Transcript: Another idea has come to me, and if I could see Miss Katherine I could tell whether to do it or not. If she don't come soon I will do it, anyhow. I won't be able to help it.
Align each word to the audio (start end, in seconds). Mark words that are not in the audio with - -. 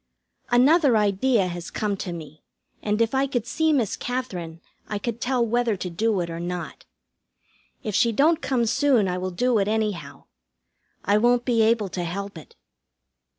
Another 0.49 0.97
idea 0.97 1.45
has 1.47 1.69
come 1.69 1.95
to 1.97 2.11
me, 2.11 2.41
and 2.81 3.03
if 3.03 3.13
I 3.13 3.27
could 3.27 3.45
see 3.45 3.71
Miss 3.71 3.95
Katherine 3.95 4.59
I 4.87 4.97
could 4.97 5.21
tell 5.21 5.45
whether 5.45 5.77
to 5.77 5.91
do 5.91 6.21
it 6.21 6.29
or 6.31 6.39
not. 6.39 6.85
If 7.83 7.93
she 7.93 8.11
don't 8.11 8.41
come 8.41 8.65
soon 8.65 9.07
I 9.07 9.19
will 9.19 9.29
do 9.29 9.59
it, 9.59 9.67
anyhow. 9.67 10.23
I 11.05 11.19
won't 11.19 11.45
be 11.45 11.61
able 11.61 11.89
to 11.89 12.03
help 12.03 12.35
it. 12.35 12.55